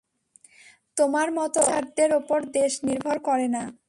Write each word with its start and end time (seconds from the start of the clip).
তোমার 0.97 1.27
মতো 1.31 1.59
অফিসারদের 1.61 2.11
ওপর 2.15 2.39
দেশ 2.51 2.71
নির্ভর 2.83 3.17
করে 3.19 3.47
না। 3.47 3.63